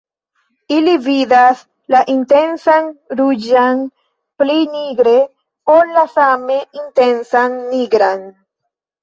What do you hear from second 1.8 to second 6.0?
la intensan ruĝan pli nigre ol